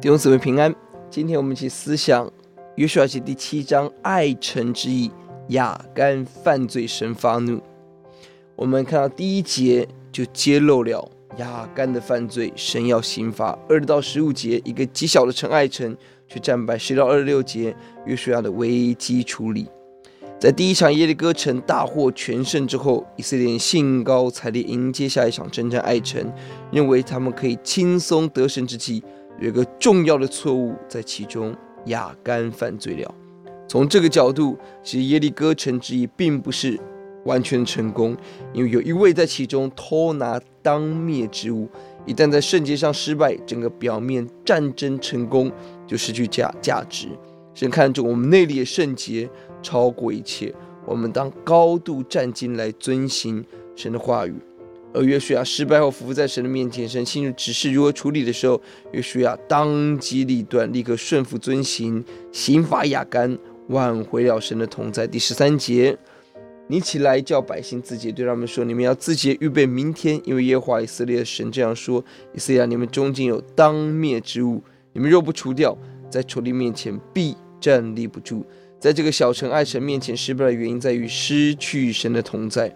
[0.00, 0.74] 弟兄姊妹平安，
[1.10, 2.26] 今天我们一起思想
[2.76, 5.10] 约书亚记第七章爱城之意，
[5.48, 7.60] 亚干犯罪，神发怒。
[8.56, 11.06] 我们看到第一节就揭露了
[11.36, 13.58] 亚干的犯罪，神要刑罚。
[13.68, 15.94] 二到十五节一个极小的城爱城
[16.26, 16.78] 却战败。
[16.78, 17.76] 十到二十六节
[18.06, 19.68] 约书亚的危机处理。
[20.38, 26.32] 在第一场耶利哥城大获全胜之后，以色列人兴高采烈迎接下一场征战爱城，
[26.72, 29.04] 认为他们可以轻松得胜之际。
[29.40, 33.14] 有个重要的错误在其中，亚干犯罪了。
[33.66, 36.78] 从这个角度，其实耶利哥城之役并不是
[37.24, 38.16] 完全成功，
[38.52, 41.68] 因为有一位在其中偷拿当灭之物。
[42.06, 45.50] 一旦在圣洁上失败，整个表面战争成功
[45.86, 47.08] 就失去价价值。
[47.54, 49.28] 神看重我们内里的圣洁
[49.62, 54.34] 超过一切，我们当高度战兢来遵行神的话语。
[54.92, 58.60] 而约书亚失败后，伏在神的面前，神清楚指示如何处理的时候，
[58.92, 65.06] 约书亚当机立断，立刻顺服遵行，刑罚亚干，挽回了神的同在。
[65.06, 65.96] 第十三节，
[66.66, 74.60] 你起来叫百姓自洁，对他们说：你们要自洁，预备明天，因为耶和华以色列的神这样说：以色列，你们中间有当灭之物，
[74.92, 75.76] 你们若不除掉，
[76.10, 78.44] 在仇敌面前必站立不住。
[78.80, 82.74] 在这个小城爱神面前失败的原因，在于失去神的同在。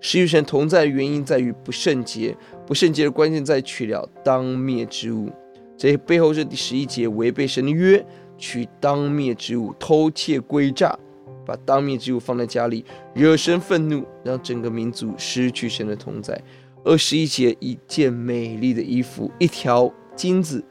[0.00, 5.30] 失去神同在的原因在于不圣洁，不圣洁的关键在取了当灭之物。
[5.76, 8.04] 这背后是第十一节违背神的约，
[8.38, 10.98] 取当灭之物，偷窃诡诈，
[11.44, 16.40] 把当灭之物放在家里，惹神愤怒，让整个民族失去神的同在。
[16.84, 20.64] 二十一节一件美丽的衣服，一条金子，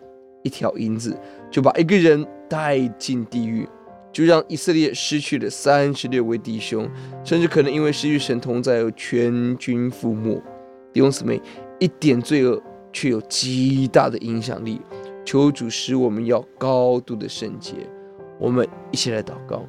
[0.44, 1.16] 一条银子，
[1.52, 3.68] 就把一个人带进地狱。
[4.16, 6.90] 就让以色列失去了三十六位弟兄，
[7.22, 10.42] 甚至可能因为失去神同在而全军覆没。
[10.94, 11.42] 弟兄姊妹，
[11.82, 14.80] 一点罪恶却有极大的影响力。
[15.26, 17.74] 求主使我们要高度的圣洁。
[18.40, 19.68] 我们一起来祷告，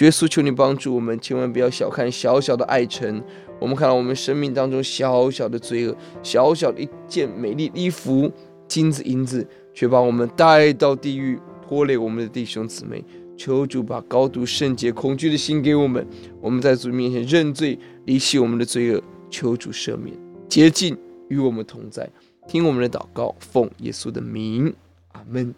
[0.00, 3.22] 耶稣，求你帮助我们，千万不要小看小小的爱城。
[3.60, 8.32] 我们看到我们生命当中小小的罪恶，小小的一件美丽衣服，
[8.66, 11.38] 金子银子，却把我们带到地狱，
[11.68, 13.04] 拖累我们的弟兄姊妹。
[13.36, 16.06] 求主把高度圣洁、恐惧的心给我们，
[16.40, 20.16] 我们在主面前认罪，离弃我们的罪恶，求主赦免，
[20.48, 20.96] 洁净
[21.28, 22.08] 与我们同在，
[22.46, 24.72] 听我们的祷告，奉耶稣的名，
[25.12, 25.54] 阿门。